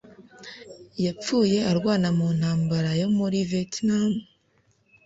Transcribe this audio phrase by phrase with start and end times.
[1.05, 4.11] Yapfuye arwana mu ntambara yo muri Vietnam